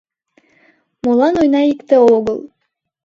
Молан 1.03 1.33
ойна 1.41 1.61
икте 1.71 1.95
огыл? 2.15 2.37